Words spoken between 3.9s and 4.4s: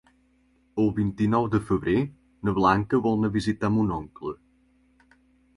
oncle.